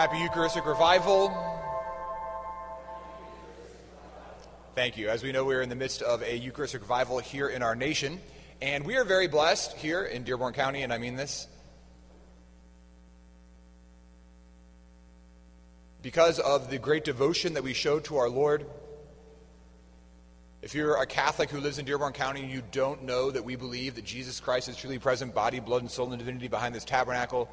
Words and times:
Happy 0.00 0.16
Eucharistic 0.16 0.64
Revival. 0.64 1.28
Thank 4.74 4.96
you. 4.96 5.10
As 5.10 5.22
we 5.22 5.30
know, 5.30 5.44
we're 5.44 5.60
in 5.60 5.68
the 5.68 5.74
midst 5.74 6.00
of 6.00 6.22
a 6.22 6.38
Eucharistic 6.38 6.80
revival 6.80 7.18
here 7.18 7.50
in 7.50 7.62
our 7.62 7.76
nation, 7.76 8.18
and 8.62 8.86
we 8.86 8.96
are 8.96 9.04
very 9.04 9.28
blessed 9.28 9.76
here 9.76 10.02
in 10.02 10.24
Dearborn 10.24 10.54
County, 10.54 10.84
and 10.84 10.90
I 10.90 10.96
mean 10.96 11.16
this. 11.16 11.46
Because 16.00 16.38
of 16.38 16.70
the 16.70 16.78
great 16.78 17.04
devotion 17.04 17.52
that 17.52 17.62
we 17.62 17.74
show 17.74 18.00
to 18.00 18.16
our 18.16 18.30
Lord, 18.30 18.64
if 20.62 20.74
you're 20.74 20.96
a 20.96 21.04
Catholic 21.04 21.50
who 21.50 21.60
lives 21.60 21.78
in 21.78 21.84
Dearborn 21.84 22.14
County 22.14 22.40
and 22.40 22.50
you 22.50 22.62
don't 22.72 23.02
know 23.02 23.30
that 23.30 23.44
we 23.44 23.54
believe 23.54 23.96
that 23.96 24.06
Jesus 24.06 24.40
Christ 24.40 24.70
is 24.70 24.78
truly 24.78 24.98
present, 24.98 25.34
body, 25.34 25.60
blood, 25.60 25.82
and 25.82 25.90
soul, 25.90 26.10
and 26.10 26.18
divinity 26.18 26.48
behind 26.48 26.74
this 26.74 26.86
tabernacle, 26.86 27.50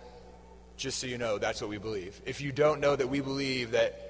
just 0.78 1.00
so 1.00 1.07
you 1.07 1.18
know, 1.18 1.39
that's 1.39 1.59
what 1.59 1.70
we 1.70 1.80
believe. 1.80 2.21
If 2.25 2.39
you 2.39 2.51
don't 2.51 2.79
know 2.79 2.96
that 2.96 3.10
we 3.10 3.20
believe 3.20 3.71
that 3.71 4.07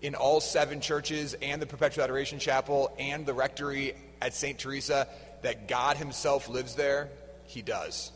in 0.00 0.14
all 0.14 0.40
seven 0.40 0.80
churches 0.80 1.34
and 1.42 1.60
the 1.60 1.66
Perpetual 1.66 2.04
Adoration 2.04 2.38
Chapel 2.38 2.94
and 2.98 3.26
the 3.26 3.34
rectory 3.34 3.94
at 4.20 4.34
St. 4.34 4.58
Teresa, 4.58 5.06
that 5.42 5.68
God 5.68 5.96
Himself 5.96 6.48
lives 6.48 6.74
there, 6.74 7.10
He 7.44 7.62
does. 7.62 8.10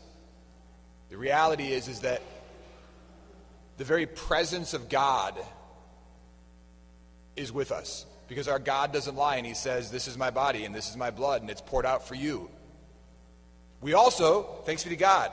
The 1.09 1.17
reality 1.17 1.71
is, 1.71 1.87
is 1.87 2.01
that 2.01 2.21
the 3.77 3.83
very 3.83 4.07
presence 4.07 4.73
of 4.73 4.89
God 4.89 5.35
is 7.35 7.51
with 7.51 7.71
us 7.71 8.05
because 8.27 8.47
our 8.47 8.59
God 8.59 8.91
doesn't 8.93 9.15
lie 9.15 9.35
and 9.35 9.45
He 9.45 9.53
says, 9.53 9.91
This 9.91 10.07
is 10.07 10.17
my 10.17 10.31
body 10.31 10.65
and 10.65 10.73
this 10.73 10.89
is 10.89 10.97
my 10.97 11.11
blood 11.11 11.41
and 11.41 11.51
it's 11.51 11.61
poured 11.61 11.85
out 11.85 12.07
for 12.07 12.15
you. 12.15 12.49
We 13.79 13.93
also, 13.93 14.43
thanks 14.65 14.83
be 14.83 14.91
to 14.91 14.95
God, 14.95 15.31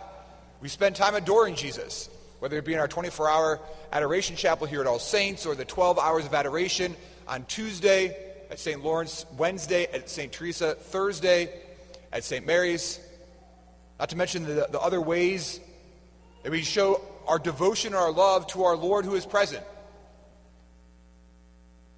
we 0.60 0.68
spend 0.68 0.96
time 0.96 1.14
adoring 1.14 1.54
Jesus 1.54 2.10
whether 2.38 2.56
it 2.56 2.64
be 2.64 2.72
in 2.72 2.78
our 2.78 2.88
24 2.88 3.28
hour 3.28 3.60
adoration 3.92 4.36
chapel 4.36 4.66
here 4.66 4.80
at 4.80 4.86
All 4.86 4.98
Saints 4.98 5.46
or 5.46 5.54
the 5.54 5.64
12 5.64 5.98
hours 5.98 6.26
of 6.26 6.34
adoration 6.34 6.96
on 7.26 7.44
Tuesday 7.46 8.16
at 8.50 8.58
St. 8.58 8.82
Lawrence, 8.82 9.26
Wednesday 9.36 9.86
at 9.92 10.08
St. 10.08 10.32
Teresa, 10.32 10.74
Thursday 10.74 11.52
at 12.12 12.24
St. 12.24 12.46
Mary's. 12.46 13.00
Not 13.98 14.10
to 14.10 14.16
mention 14.16 14.44
the, 14.44 14.68
the 14.70 14.80
other 14.80 15.00
ways 15.00 15.60
that 16.42 16.52
we 16.52 16.62
show 16.62 17.00
our 17.26 17.38
devotion 17.38 17.88
and 17.88 17.96
our 17.96 18.12
love 18.12 18.46
to 18.48 18.64
our 18.64 18.76
Lord 18.76 19.04
who 19.04 19.14
is 19.14 19.26
present. 19.26 19.64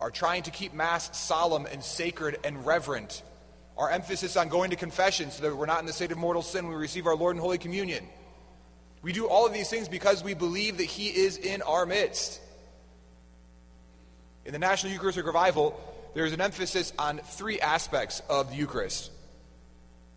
Our 0.01 0.11
trying 0.11 0.45
to 0.45 0.51
keep 0.51 0.73
Mass 0.73 1.17
solemn 1.19 1.67
and 1.67 1.85
sacred 1.85 2.39
and 2.43 2.65
reverent. 2.65 3.23
Our 3.77 3.91
emphasis 3.91 4.37
on 4.37 4.49
going 4.49 4.71
to 4.71 4.77
confession 4.77 5.31
so 5.31 5.43
that 5.43 5.55
we're 5.55 5.67
not 5.67 5.81
in 5.81 5.87
the 5.87 5.93
state 5.93 6.11
of 6.11 6.19
mortal 6.19 6.43
sin 6.43 6.65
when 6.65 6.75
we 6.75 6.81
receive 6.81 7.07
our 7.07 7.15
Lord 7.15 7.37
in 7.37 7.43
Holy 7.43 7.59
Communion 7.59 8.07
we 9.03 9.13
do 9.13 9.27
all 9.27 9.47
of 9.47 9.53
these 9.53 9.71
things 9.71 9.89
because 9.89 10.23
we 10.23 10.35
believe 10.35 10.79
that 10.79 10.85
He 10.85 11.09
is 11.09 11.37
in 11.37 11.63
our 11.63 11.87
midst. 11.87 12.41
In 14.45 14.53
the 14.53 14.59
National 14.59 14.93
Eucharistic 14.93 15.27
Revival, 15.27 15.79
there 16.15 16.25
is 16.27 16.33
an 16.33 16.41
emphasis 16.41 16.93
on 16.99 17.19
three 17.19 17.61
aspects 17.61 18.21
of 18.29 18.51
the 18.51 18.57
Eucharist. 18.57 19.11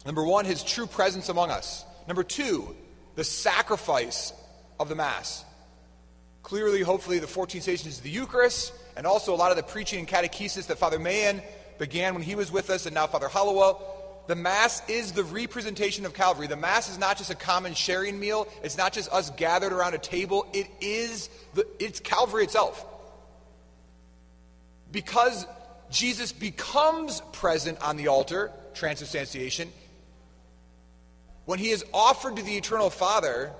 Number 0.06 0.26
one, 0.26 0.46
His 0.46 0.64
true 0.64 0.88
presence 0.88 1.30
among 1.30 1.50
us. 1.50 1.86
Number 2.08 2.24
two, 2.24 2.76
the 3.16 3.24
sacrifice 3.24 4.34
of 4.80 4.90
the 4.90 4.96
Mass. 4.96 5.46
Clearly, 6.42 6.82
hopefully, 6.82 7.20
the 7.20 7.28
14 7.28 7.62
stations 7.62 7.98
of 7.98 8.04
the 8.04 8.10
Eucharist, 8.10 8.74
and 8.98 9.08
also 9.08 9.34
a 9.34 9.38
lot 9.38 9.52
of 9.52 9.58
the 9.58 9.64
preaching 9.64 10.00
and 10.00 10.08
catechesis 10.08 10.68
that 10.68 10.78
Father 10.78 11.00
Mahan 11.00 11.42
began 11.80 12.14
when 12.14 12.24
he 12.24 12.36
was 12.36 12.52
with 12.52 12.70
us, 12.70 12.86
and 12.86 12.94
now 12.94 13.08
Father 13.08 13.30
Hollowell 13.30 14.03
the 14.28 14.36
Mass 14.36 14.88
is 14.88 15.12
the 15.12 15.24
representation 15.24 16.06
of 16.06 16.14
Calvary. 16.14 16.48
The 16.48 16.56
Mass 16.56 16.90
is 16.90 16.98
not 16.98 17.18
just 17.18 17.30
a 17.30 17.36
common 17.36 17.74
sharing 17.74 18.20
meal. 18.20 18.48
It's 18.64 18.78
not 18.78 18.94
just 18.94 19.12
us 19.12 19.30
gathered 19.32 19.74
around 19.74 19.96
a 19.96 19.98
table. 19.98 20.48
It 20.54 20.68
is 20.80 21.30
the, 21.54 21.68
it's 21.80 22.00
Calvary 22.00 22.44
itself. 22.44 22.86
Because 24.92 25.46
Jesus 25.90 26.32
becomes 26.32 27.22
present 27.34 27.82
on 27.82 27.98
the 27.98 28.08
altar, 28.08 28.52
transubstantiation, 28.74 29.70
when 31.46 31.60
he 31.60 31.70
is 31.70 31.84
offered 31.94 32.38
to 32.38 32.44
the 32.44 32.56
eternal 32.56 32.90
Father, 32.90 33.52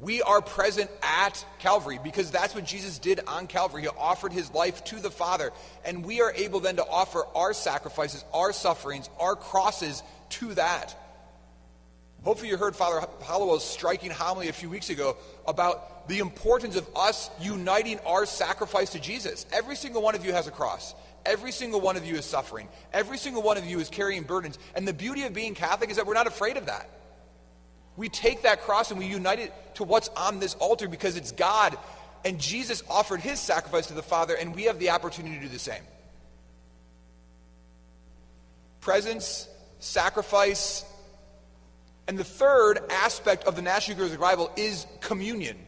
we 0.00 0.22
are 0.22 0.40
present 0.40 0.90
at 1.02 1.44
Calvary 1.58 1.98
because 2.02 2.30
that's 2.30 2.54
what 2.54 2.64
Jesus 2.64 2.98
did 3.00 3.20
on 3.26 3.48
Calvary. 3.48 3.82
He 3.82 3.88
offered 3.88 4.32
his 4.32 4.52
life 4.52 4.84
to 4.84 4.96
the 4.96 5.10
Father. 5.10 5.50
And 5.84 6.04
we 6.04 6.20
are 6.20 6.32
able 6.32 6.60
then 6.60 6.76
to 6.76 6.86
offer 6.86 7.24
our 7.34 7.52
sacrifices, 7.52 8.24
our 8.32 8.52
sufferings, 8.52 9.10
our 9.18 9.34
crosses 9.34 10.04
to 10.30 10.54
that. 10.54 10.96
Hopefully, 12.22 12.48
you 12.48 12.56
heard 12.56 12.76
Father 12.76 13.06
Hollowell's 13.22 13.64
striking 13.64 14.10
homily 14.10 14.48
a 14.48 14.52
few 14.52 14.68
weeks 14.68 14.90
ago 14.90 15.16
about 15.46 16.08
the 16.08 16.18
importance 16.18 16.76
of 16.76 16.88
us 16.96 17.30
uniting 17.40 17.98
our 18.00 18.26
sacrifice 18.26 18.90
to 18.90 19.00
Jesus. 19.00 19.46
Every 19.52 19.76
single 19.76 20.02
one 20.02 20.14
of 20.14 20.24
you 20.24 20.32
has 20.32 20.46
a 20.46 20.50
cross. 20.50 20.94
Every 21.26 21.52
single 21.52 21.80
one 21.80 21.96
of 21.96 22.04
you 22.04 22.16
is 22.16 22.24
suffering. 22.24 22.68
Every 22.92 23.18
single 23.18 23.42
one 23.42 23.56
of 23.56 23.66
you 23.66 23.78
is 23.80 23.88
carrying 23.88 24.22
burdens. 24.22 24.58
And 24.74 24.86
the 24.86 24.92
beauty 24.92 25.24
of 25.24 25.32
being 25.32 25.54
Catholic 25.54 25.90
is 25.90 25.96
that 25.96 26.06
we're 26.06 26.14
not 26.14 26.26
afraid 26.26 26.56
of 26.56 26.66
that. 26.66 26.88
We 27.98 28.08
take 28.08 28.42
that 28.42 28.62
cross 28.62 28.92
and 28.92 28.98
we 29.00 29.06
unite 29.06 29.40
it 29.40 29.52
to 29.74 29.82
what's 29.82 30.08
on 30.10 30.38
this 30.38 30.54
altar 30.54 30.86
because 30.86 31.16
it's 31.16 31.32
God. 31.32 31.76
And 32.24 32.38
Jesus 32.38 32.84
offered 32.88 33.20
his 33.20 33.40
sacrifice 33.40 33.88
to 33.88 33.94
the 33.94 34.04
Father, 34.04 34.36
and 34.36 34.54
we 34.54 34.64
have 34.64 34.78
the 34.78 34.90
opportunity 34.90 35.34
to 35.34 35.42
do 35.42 35.48
the 35.48 35.58
same. 35.58 35.82
Presence, 38.80 39.48
sacrifice, 39.80 40.84
and 42.06 42.16
the 42.16 42.24
third 42.24 42.78
aspect 42.88 43.44
of 43.44 43.56
the 43.56 43.62
National 43.62 43.96
Eucharistic 43.96 44.20
Revival 44.20 44.52
is 44.56 44.86
communion. 45.00 45.58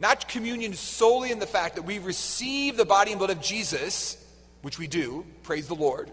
Not 0.00 0.28
communion 0.28 0.72
solely 0.72 1.30
in 1.30 1.40
the 1.40 1.46
fact 1.46 1.74
that 1.74 1.82
we 1.82 1.98
receive 1.98 2.78
the 2.78 2.86
body 2.86 3.12
and 3.12 3.18
blood 3.18 3.30
of 3.30 3.42
Jesus, 3.42 4.16
which 4.62 4.78
we 4.78 4.86
do, 4.86 5.26
praise 5.42 5.68
the 5.68 5.74
Lord, 5.74 6.10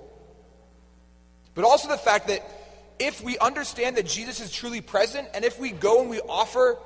but 1.56 1.64
also 1.64 1.88
the 1.88 1.98
fact 1.98 2.28
that 2.28 2.61
if 3.02 3.24
we 3.24 3.36
understand 3.40 3.98
that 3.98 4.06
Jesus 4.06 4.40
is 4.40 4.52
truly 4.52 4.80
present, 4.80 5.28
and 5.34 5.44
if 5.44 5.60
we 5.60 5.72
go 5.72 6.02
and 6.02 6.10
we 6.10 6.20
offer 6.22 6.78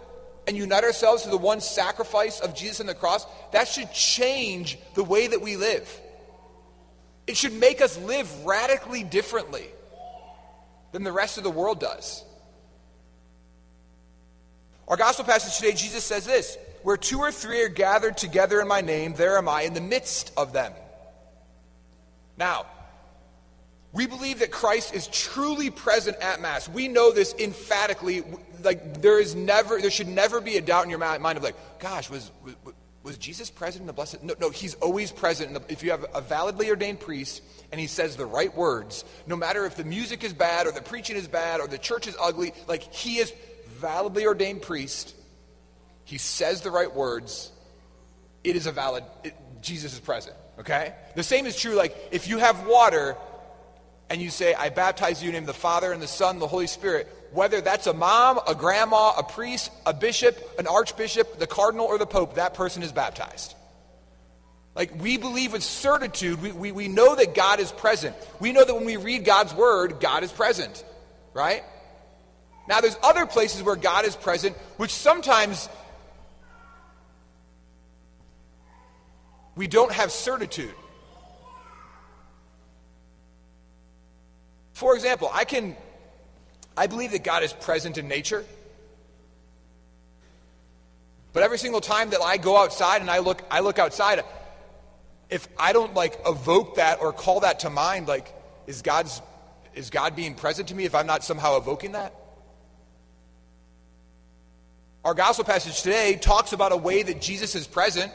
and 0.47 0.55
unite 0.55 0.85
ourselves 0.85 1.23
to 1.23 1.29
the 1.29 1.37
one 1.37 1.59
sacrifice 1.59 2.39
of 2.39 2.55
Jesus 2.55 2.79
on 2.79 2.85
the 2.85 2.93
cross, 2.93 3.27
that 3.51 3.67
should 3.67 3.91
change 3.91 4.79
the 4.93 5.03
way 5.03 5.27
that 5.27 5.41
we 5.41 5.57
live. 5.57 6.01
It 7.27 7.35
should 7.35 7.51
make 7.51 7.81
us 7.81 7.97
live 7.97 8.45
radically 8.45 9.03
differently 9.03 9.65
than 10.93 11.03
the 11.03 11.11
rest 11.11 11.37
of 11.37 11.43
the 11.43 11.49
world 11.49 11.81
does. 11.81 12.23
Our 14.87 14.95
gospel 14.95 15.25
passage 15.25 15.57
today, 15.57 15.73
Jesus 15.75 16.05
says 16.05 16.25
this 16.25 16.57
Where 16.83 16.95
two 16.95 17.19
or 17.19 17.33
three 17.33 17.61
are 17.61 17.69
gathered 17.69 18.15
together 18.15 18.61
in 18.61 18.69
my 18.69 18.79
name, 18.79 19.15
there 19.15 19.37
am 19.37 19.49
I 19.49 19.63
in 19.63 19.73
the 19.73 19.81
midst 19.81 20.31
of 20.37 20.53
them. 20.53 20.71
Now, 22.37 22.67
we 23.95 24.07
believe 24.07 24.39
that 24.39 24.51
Christ 24.51 24.93
is 24.93 25.07
truly 25.07 25.69
present 25.69 26.17
at 26.17 26.41
Mass. 26.41 26.67
We 26.67 26.89
know 26.89 27.13
this 27.13 27.33
emphatically. 27.39 28.23
Like, 28.61 29.01
there 29.01 29.21
is 29.21 29.35
never, 29.35 29.79
there 29.79 29.89
should 29.89 30.09
never 30.09 30.41
be 30.41 30.57
a 30.57 30.61
doubt 30.61 30.83
in 30.83 30.89
your 30.89 30.99
mind 30.99 31.37
of 31.37 31.43
like, 31.43 31.55
gosh, 31.79 32.09
was, 32.09 32.29
was, 32.43 32.55
was 33.03 33.17
Jesus 33.17 33.49
present 33.49 33.83
in 33.83 33.87
the 33.87 33.93
Blessed? 33.93 34.21
No, 34.21 34.33
no, 34.37 34.49
he's 34.49 34.73
always 34.75 35.13
present. 35.13 35.53
The, 35.53 35.61
if 35.71 35.81
you 35.81 35.91
have 35.91 36.05
a 36.13 36.19
validly 36.19 36.69
ordained 36.69 36.99
priest 36.99 37.41
and 37.71 37.79
he 37.79 37.87
says 37.87 38.17
the 38.17 38.25
right 38.25 38.53
words, 38.53 39.05
no 39.27 39.37
matter 39.37 39.65
if 39.65 39.77
the 39.77 39.85
music 39.85 40.25
is 40.25 40.33
bad 40.33 40.67
or 40.67 40.73
the 40.73 40.81
preaching 40.81 41.15
is 41.15 41.29
bad 41.29 41.61
or 41.61 41.67
the 41.67 41.77
church 41.77 42.05
is 42.05 42.17
ugly, 42.19 42.51
like, 42.67 42.93
he 42.93 43.19
is 43.19 43.31
validly 43.79 44.25
ordained 44.25 44.61
priest. 44.61 45.15
He 46.03 46.17
says 46.17 46.59
the 46.59 46.71
right 46.71 46.93
words. 46.93 47.49
It 48.43 48.57
is 48.57 48.67
a 48.67 48.73
valid, 48.73 49.05
it, 49.23 49.35
Jesus 49.61 49.93
is 49.93 50.01
present, 50.01 50.35
okay? 50.59 50.95
The 51.15 51.23
same 51.23 51.45
is 51.45 51.55
true, 51.55 51.75
like, 51.75 51.95
if 52.11 52.27
you 52.27 52.39
have 52.39 52.67
water 52.67 53.15
and 54.09 54.21
you 54.21 54.29
say, 54.29 54.53
I 54.53 54.69
baptize 54.69 55.21
you 55.21 55.29
in 55.29 55.33
the 55.33 55.39
name 55.39 55.49
of 55.49 55.55
the 55.55 55.59
Father 55.59 55.91
and 55.91 56.01
the 56.01 56.07
Son 56.07 56.35
and 56.35 56.41
the 56.41 56.47
Holy 56.47 56.67
Spirit, 56.67 57.07
whether 57.31 57.59
that's 57.59 57.87
a 57.87 57.93
mom, 57.93 58.39
a 58.47 58.53
grandma, 58.53 59.13
a 59.17 59.23
priest, 59.23 59.71
a 59.85 59.93
bishop, 59.93 60.37
an 60.59 60.67
archbishop, 60.67 61.39
the 61.39 61.47
cardinal, 61.47 61.85
or 61.85 61.97
the 61.97 62.05
pope, 62.05 62.35
that 62.35 62.53
person 62.53 62.83
is 62.83 62.91
baptized. 62.91 63.55
Like, 64.75 65.01
we 65.01 65.17
believe 65.17 65.53
with 65.53 65.63
certitude, 65.63 66.41
we, 66.41 66.51
we, 66.51 66.71
we 66.71 66.87
know 66.87 67.15
that 67.15 67.33
God 67.33 67.59
is 67.59 67.71
present. 67.71 68.15
We 68.39 68.51
know 68.51 68.63
that 68.63 68.75
when 68.75 68.85
we 68.85 68.97
read 68.97 69.23
God's 69.25 69.53
word, 69.53 69.99
God 69.99 70.23
is 70.23 70.31
present, 70.31 70.83
right? 71.33 71.63
Now, 72.67 72.81
there's 72.81 72.97
other 73.01 73.25
places 73.25 73.63
where 73.63 73.75
God 73.75 74.05
is 74.05 74.15
present, 74.15 74.55
which 74.77 74.91
sometimes 74.91 75.69
we 79.55 79.67
don't 79.67 79.91
have 79.91 80.11
certitude. 80.11 80.73
For 84.75 84.93
example, 84.93 85.31
I 85.33 85.45
can 85.45 85.75
I 86.77 86.87
believe 86.87 87.11
that 87.11 87.23
God 87.23 87.43
is 87.43 87.53
present 87.53 87.97
in 87.97 88.09
nature. 88.09 88.43
But 91.31 91.43
every 91.43 91.57
single 91.57 91.79
time 91.79 92.09
that 92.09 92.21
I 92.21 92.35
go 92.35 92.57
outside 92.57 92.99
and 92.99 93.09
I 93.09 93.19
look 93.19 93.41
I 93.49 93.61
look 93.61 93.79
outside, 93.79 94.23
if 95.29 95.47
I 95.57 95.71
don't 95.71 95.93
like 95.93 96.19
evoke 96.25 96.75
that 96.75 97.01
or 97.01 97.13
call 97.13 97.39
that 97.39 97.61
to 97.61 97.69
mind, 97.69 98.09
like 98.09 98.33
is 98.67 98.81
God's 98.81 99.21
is 99.73 99.89
God 99.89 100.13
being 100.13 100.35
present 100.35 100.67
to 100.67 100.75
me 100.75 100.83
if 100.83 100.93
I'm 100.93 101.07
not 101.07 101.23
somehow 101.23 101.55
evoking 101.57 101.93
that? 101.93 102.13
Our 105.05 105.13
gospel 105.13 105.45
passage 105.45 105.81
today 105.83 106.17
talks 106.17 106.51
about 106.51 106.73
a 106.73 106.77
way 106.77 107.01
that 107.01 107.21
Jesus 107.21 107.55
is 107.55 107.65
present 107.65 108.11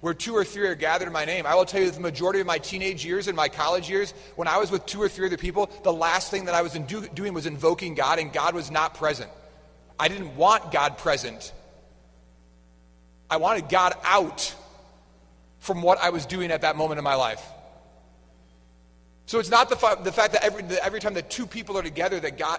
where 0.00 0.14
two 0.14 0.34
or 0.34 0.44
three 0.44 0.66
are 0.66 0.74
gathered 0.74 1.06
in 1.06 1.12
my 1.12 1.24
name. 1.24 1.46
I 1.46 1.54
will 1.54 1.64
tell 1.64 1.80
you 1.80 1.86
that 1.86 1.94
the 1.94 2.00
majority 2.00 2.40
of 2.40 2.46
my 2.46 2.58
teenage 2.58 3.04
years 3.04 3.28
and 3.28 3.36
my 3.36 3.48
college 3.48 3.88
years, 3.88 4.12
when 4.36 4.48
I 4.48 4.58
was 4.58 4.70
with 4.70 4.86
two 4.86 5.00
or 5.00 5.08
three 5.08 5.26
other 5.26 5.36
people, 5.36 5.70
the 5.82 5.92
last 5.92 6.30
thing 6.30 6.46
that 6.46 6.54
I 6.54 6.62
was 6.62 6.72
do- 6.72 7.08
doing 7.08 7.34
was 7.34 7.46
invoking 7.46 7.94
God, 7.94 8.18
and 8.18 8.32
God 8.32 8.54
was 8.54 8.70
not 8.70 8.94
present. 8.94 9.30
I 9.98 10.08
didn't 10.08 10.36
want 10.36 10.72
God 10.72 10.96
present. 10.96 11.52
I 13.28 13.36
wanted 13.36 13.68
God 13.68 13.94
out 14.04 14.54
from 15.58 15.82
what 15.82 15.98
I 15.98 16.10
was 16.10 16.24
doing 16.24 16.50
at 16.50 16.62
that 16.62 16.76
moment 16.76 16.98
in 16.98 17.04
my 17.04 17.14
life. 17.14 17.42
So 19.26 19.38
it's 19.38 19.50
not 19.50 19.68
the, 19.68 19.76
fa- 19.76 19.98
the 20.02 20.10
fact 20.10 20.32
that 20.32 20.42
every, 20.42 20.62
that 20.62 20.84
every 20.84 20.98
time 20.98 21.14
that 21.14 21.30
two 21.30 21.46
people 21.46 21.78
are 21.78 21.82
together 21.82 22.18
that 22.18 22.38
God, 22.38 22.58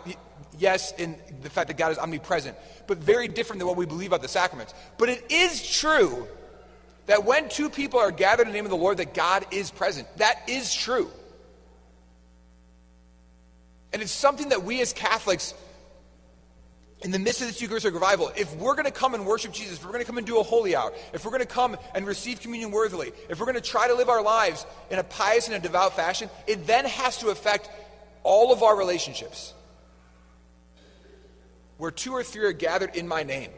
yes, 0.58 0.94
in 0.94 1.18
the 1.42 1.50
fact 1.50 1.68
that 1.68 1.78
God 1.78 1.92
is 1.92 1.98
omnipresent, 1.98 2.56
but 2.88 3.00
very 3.00 3.28
different 3.28 3.60
than 3.60 3.68
what 3.68 3.76
we 3.76 3.86
believe 3.86 4.12
about 4.12 4.22
the 4.22 4.28
sacraments. 4.28 4.74
But 4.98 5.10
it 5.10 5.26
is 5.32 5.68
true 5.70 6.28
that 7.08 7.26
when 7.26 7.50
two 7.50 7.70
people 7.70 8.00
are 8.00 8.12
gathered 8.12 8.44
in 8.44 8.50
the 8.50 8.58
name 8.58 8.66
of 8.66 8.72
the 8.72 8.78
Lord, 8.78 8.98
that 8.98 9.14
God 9.14 9.46
is 9.52 9.72
present. 9.72 10.08
That 10.18 10.38
is 10.48 10.74
true. 10.74 11.10
And 13.94 14.02
it's 14.02 14.12
something 14.12 14.50
that 14.50 14.64
we 14.64 14.82
as 14.82 14.94
Catholics 14.94 15.54
in 17.02 17.10
the 17.10 17.20
midst 17.20 17.42
of 17.42 17.48
this 17.48 17.60
Eucharistic 17.62 17.94
revival, 17.94 18.32
if 18.38 18.56
we're 18.58 18.76
going 18.76 18.86
to 18.86 18.92
come 18.92 19.16
and 19.16 19.26
worship 19.26 19.52
Jesus, 19.52 19.78
if 19.80 19.84
we're 19.84 19.92
going 19.92 20.04
to 20.04 20.08
come 20.08 20.20
and 20.20 20.28
do 20.28 20.40
a 20.40 20.44
holy 20.44 20.76
hour, 20.76 20.94
if 21.14 21.26
we're 21.26 21.32
going 21.32 21.42
to 21.42 21.48
come 21.48 21.76
and 21.96 22.06
receive 22.06 22.40
communion 22.40 22.72
worthily, 22.72 23.12
if 23.28 23.40
we're 23.40 23.48
going 23.48 23.56
to 23.56 23.62
try 23.62 23.88
to 23.88 23.96
live 23.96 24.08
our 24.08 24.22
lives 24.22 24.66
in 24.92 25.00
a 25.00 25.04
pious 25.04 25.48
and 25.48 25.56
a 25.56 25.60
devout 25.60 25.96
fashion, 25.96 26.30
it 26.46 26.68
then 26.68 26.86
has 26.86 27.18
to 27.18 27.30
affect 27.30 27.70
all 28.24 28.54
of 28.54 28.62
our 28.62 28.78
relationships. 28.78 29.54
Where 31.78 31.90
two 31.90 32.12
or 32.12 32.24
three 32.24 32.46
are 32.46 32.54
gathered 32.54 32.96
in 32.96 33.08
my 33.08 33.24
name, 33.24 33.50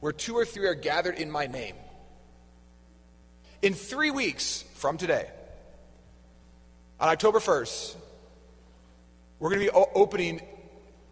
where 0.00 0.12
two 0.12 0.34
or 0.34 0.44
three 0.44 0.66
are 0.66 0.74
gathered 0.74 1.14
in 1.14 1.30
my 1.30 1.46
name. 1.46 1.74
In 3.64 3.72
three 3.72 4.10
weeks 4.10 4.62
from 4.74 4.98
today, 4.98 5.26
on 7.00 7.08
October 7.08 7.38
1st, 7.38 7.94
we're 9.38 9.48
going 9.48 9.66
to 9.66 9.72
be 9.72 9.88
opening 9.94 10.42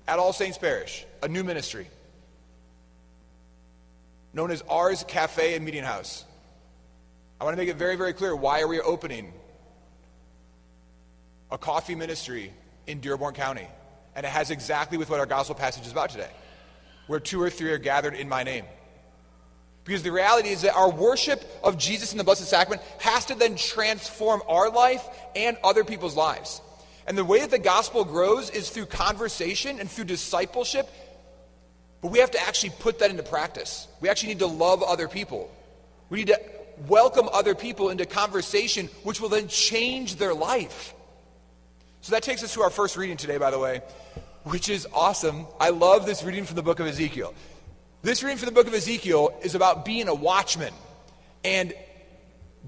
at 0.07 0.19
All 0.19 0.35
Saints 0.35 0.59
Parish, 0.59 1.07
a 1.23 1.29
new 1.29 1.45
ministry 1.45 1.89
known 4.35 4.51
as 4.51 4.63
Ars 4.69 5.03
Cafe 5.09 5.55
and 5.55 5.65
Meeting 5.65 5.83
House. 5.83 6.27
I 7.41 7.45
want 7.45 7.57
to 7.57 7.59
make 7.59 7.71
it 7.71 7.77
very, 7.77 7.97
very 7.97 8.13
clear 8.13 8.37
why 8.37 8.61
are 8.61 8.69
we 8.69 8.83
opening 8.83 9.33
a 11.51 11.57
coffee 11.57 11.95
ministry 11.95 12.53
in 12.87 13.01
Dearborn 13.01 13.33
County? 13.33 13.67
And 14.15 14.27
it 14.27 14.29
has 14.29 14.51
exactly 14.51 14.99
with 14.99 15.09
what 15.09 15.21
our 15.21 15.27
gospel 15.27 15.55
passage 15.55 15.87
is 15.87 15.93
about 15.93 16.11
today, 16.11 16.31
where 17.07 17.19
two 17.19 17.41
or 17.41 17.49
three 17.49 17.71
are 17.71 17.79
gathered 17.79 18.13
in 18.13 18.29
my 18.29 18.43
name. 18.43 18.67
Because 19.85 20.03
the 20.03 20.13
reality 20.13 20.51
is 20.51 20.63
that 20.63 20.75
our 20.75 20.91
worship 20.91 21.43
of 21.65 21.77
Jesus 21.77 22.13
in 22.13 22.19
the 22.19 22.25
Blessed 22.25 22.47
Sacrament 22.47 22.83
has 23.01 23.25
to 23.27 23.35
then 23.35 23.57
transform 23.57 24.43
our 24.49 24.71
life 24.71 25.05
and 25.35 25.57
other 25.65 25.83
people's 25.85 26.17
lives. 26.17 26.61
And 27.07 27.19
the 27.19 27.25
way 27.25 27.41
that 27.41 27.51
the 27.51 27.59
gospel 27.59 28.05
grows 28.05 28.49
is 28.51 28.71
through 28.71 28.87
conversation 28.87 29.81
and 29.81 29.91
through 29.91 30.05
discipleship. 30.05 30.89
But 32.01 32.13
we 32.13 32.21
have 32.21 32.31
to 32.33 32.41
actually 32.41 32.73
put 32.79 33.01
that 33.01 33.11
into 33.11 33.25
practice. 33.25 33.89
We 34.01 34.09
actually 34.09 34.31
need 34.31 34.39
to 34.41 34.47
love 34.47 34.83
other 34.83 35.09
people. 35.09 35.51
We 36.11 36.19
need 36.19 36.29
to 36.29 36.41
welcome 36.87 37.29
other 37.33 37.55
people 37.55 37.91
into 37.91 38.07
conversation, 38.07 38.89
which 39.03 39.21
will 39.21 39.29
then 39.29 39.49
change 39.49 40.17
their 40.17 40.35
life. 40.35 40.95
So 42.03 42.13
that 42.13 42.23
takes 42.23 42.43
us 42.43 42.55
to 42.55 42.63
our 42.63 42.71
first 42.71 42.97
reading 42.97 43.17
today, 43.17 43.39
by 43.39 43.51
the 43.51 43.59
way, 43.59 43.83
which 44.45 44.69
is 44.69 44.87
awesome. 44.93 45.47
I 45.61 45.71
love 45.71 46.07
this 46.07 46.23
reading 46.23 46.45
from 46.45 46.57
the 46.57 46.63
book 46.63 46.81
of 46.81 46.87
Ezekiel. 46.87 47.35
This 48.03 48.25
reading 48.25 48.39
from 48.39 48.47
the 48.47 48.53
book 48.53 48.67
of 48.67 48.75
Ezekiel 48.75 49.33
is 49.43 49.55
about 49.55 49.85
being 49.85 50.09
a 50.09 50.15
watchman. 50.15 50.75
And 51.45 51.73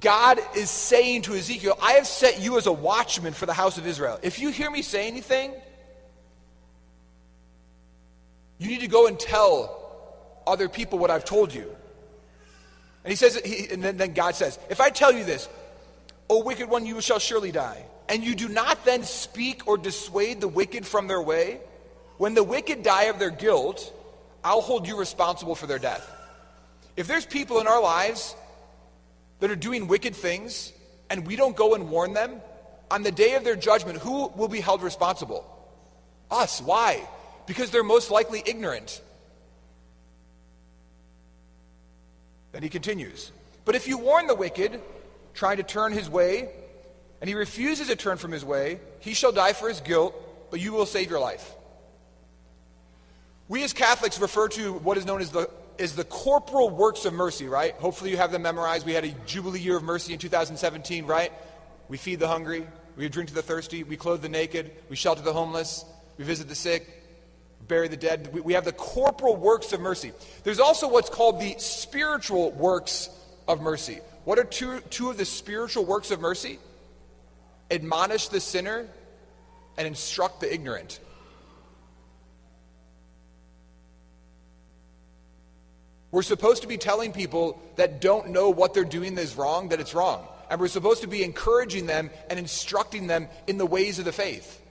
God 0.00 0.38
is 0.54 0.70
saying 0.70 1.22
to 1.22 1.34
Ezekiel, 1.34 1.76
I 1.82 1.92
have 1.94 2.06
set 2.06 2.40
you 2.40 2.56
as 2.56 2.66
a 2.66 2.72
watchman 2.72 3.32
for 3.32 3.44
the 3.44 3.52
house 3.52 3.76
of 3.76 3.84
Israel. 3.84 4.20
If 4.22 4.38
you 4.38 4.50
hear 4.50 4.70
me 4.70 4.82
say 4.82 5.08
anything, 5.08 5.52
you 8.58 8.68
need 8.68 8.80
to 8.80 8.88
go 8.88 9.08
and 9.08 9.18
tell 9.18 9.80
other 10.46 10.68
people 10.68 11.00
what 11.00 11.10
I've 11.10 11.24
told 11.24 11.52
you. 11.52 11.68
And 13.02 13.10
he 13.10 13.16
says, 13.16 13.40
he, 13.44 13.68
and 13.72 13.82
then, 13.82 13.96
then 13.96 14.14
God 14.14 14.36
says, 14.36 14.56
If 14.70 14.80
I 14.80 14.90
tell 14.90 15.12
you 15.12 15.24
this, 15.24 15.48
O 16.30 16.44
wicked 16.44 16.68
one, 16.68 16.86
you 16.86 17.00
shall 17.00 17.18
surely 17.18 17.50
die, 17.50 17.84
and 18.08 18.22
you 18.22 18.36
do 18.36 18.48
not 18.48 18.84
then 18.84 19.02
speak 19.02 19.66
or 19.66 19.76
dissuade 19.76 20.40
the 20.40 20.48
wicked 20.48 20.86
from 20.86 21.08
their 21.08 21.20
way, 21.20 21.60
when 22.18 22.34
the 22.34 22.44
wicked 22.44 22.84
die 22.84 23.04
of 23.04 23.18
their 23.18 23.30
guilt, 23.30 23.92
I'll 24.44 24.60
hold 24.60 24.86
you 24.86 24.98
responsible 24.98 25.54
for 25.54 25.66
their 25.66 25.78
death. 25.78 26.08
If 26.96 27.08
there's 27.08 27.26
people 27.26 27.60
in 27.60 27.66
our 27.66 27.82
lives 27.82 28.36
that 29.40 29.50
are 29.50 29.56
doing 29.56 29.88
wicked 29.88 30.14
things 30.14 30.72
and 31.10 31.26
we 31.26 31.34
don't 31.34 31.56
go 31.56 31.74
and 31.74 31.90
warn 31.90 32.12
them, 32.12 32.40
on 32.90 33.02
the 33.02 33.10
day 33.10 33.34
of 33.34 33.44
their 33.44 33.56
judgment, 33.56 33.98
who 33.98 34.28
will 34.28 34.48
be 34.48 34.60
held 34.60 34.82
responsible? 34.82 35.44
Us. 36.30 36.60
Why? 36.60 37.02
Because 37.46 37.70
they're 37.70 37.82
most 37.82 38.10
likely 38.10 38.42
ignorant. 38.44 39.00
Then 42.52 42.62
he 42.62 42.68
continues 42.68 43.32
But 43.64 43.74
if 43.74 43.88
you 43.88 43.98
warn 43.98 44.26
the 44.26 44.34
wicked, 44.34 44.80
trying 45.32 45.56
to 45.56 45.62
turn 45.62 45.92
his 45.92 46.08
way, 46.08 46.50
and 47.20 47.28
he 47.28 47.34
refuses 47.34 47.88
to 47.88 47.96
turn 47.96 48.18
from 48.18 48.30
his 48.30 48.44
way, 48.44 48.78
he 49.00 49.14
shall 49.14 49.32
die 49.32 49.54
for 49.54 49.68
his 49.68 49.80
guilt, 49.80 50.14
but 50.50 50.60
you 50.60 50.72
will 50.72 50.86
save 50.86 51.10
your 51.10 51.20
life. 51.20 51.54
We 53.48 53.62
as 53.62 53.72
Catholics 53.72 54.18
refer 54.18 54.48
to 54.48 54.72
what 54.72 54.96
is 54.96 55.04
known 55.04 55.20
as 55.20 55.30
the 55.30 55.50
is 55.76 55.96
the 55.96 56.04
corporal 56.04 56.70
works 56.70 57.04
of 57.04 57.12
mercy, 57.12 57.46
right? 57.46 57.74
Hopefully 57.74 58.10
you 58.10 58.16
have 58.16 58.30
them 58.30 58.42
memorized. 58.42 58.86
We 58.86 58.92
had 58.92 59.04
a 59.04 59.10
Jubilee 59.26 59.58
year 59.58 59.76
of 59.76 59.82
mercy 59.82 60.12
in 60.12 60.18
2017, 60.18 61.04
right? 61.04 61.32
We 61.88 61.96
feed 61.96 62.20
the 62.20 62.28
hungry, 62.28 62.66
we 62.96 63.08
drink 63.08 63.28
to 63.30 63.34
the 63.34 63.42
thirsty, 63.42 63.82
we 63.82 63.96
clothe 63.96 64.22
the 64.22 64.28
naked, 64.28 64.70
we 64.88 64.96
shelter 64.96 65.20
the 65.20 65.32
homeless, 65.32 65.84
we 66.16 66.24
visit 66.24 66.48
the 66.48 66.54
sick, 66.54 67.02
bury 67.66 67.88
the 67.88 67.96
dead. 67.96 68.32
We, 68.32 68.40
we 68.40 68.52
have 68.54 68.64
the 68.64 68.72
corporal 68.72 69.36
works 69.36 69.72
of 69.72 69.80
mercy. 69.80 70.12
There's 70.44 70.60
also 70.60 70.88
what's 70.88 71.10
called 71.10 71.40
the 71.40 71.56
spiritual 71.58 72.52
works 72.52 73.10
of 73.48 73.60
mercy. 73.60 73.98
What 74.24 74.38
are 74.38 74.44
two, 74.44 74.80
two 74.90 75.10
of 75.10 75.16
the 75.16 75.24
spiritual 75.24 75.84
works 75.84 76.10
of 76.10 76.20
mercy? 76.20 76.58
Admonish 77.70 78.28
the 78.28 78.40
sinner 78.40 78.86
and 79.76 79.86
instruct 79.86 80.40
the 80.40 80.52
ignorant. 80.52 81.00
We're 86.14 86.22
supposed 86.22 86.62
to 86.62 86.68
be 86.68 86.78
telling 86.78 87.12
people 87.12 87.60
that 87.74 88.00
don't 88.00 88.28
know 88.28 88.48
what 88.48 88.72
they're 88.72 88.84
doing 88.84 89.18
is 89.18 89.34
wrong 89.34 89.70
that 89.70 89.80
it's 89.80 89.94
wrong. 89.94 90.24
And 90.48 90.60
we're 90.60 90.68
supposed 90.68 91.02
to 91.02 91.08
be 91.08 91.24
encouraging 91.24 91.86
them 91.86 92.08
and 92.30 92.38
instructing 92.38 93.08
them 93.08 93.26
in 93.48 93.58
the 93.58 93.66
ways 93.66 93.98
of 93.98 94.04
the 94.04 94.12
faith. 94.12 94.62